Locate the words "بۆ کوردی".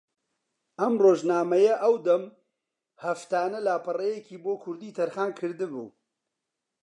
4.43-4.95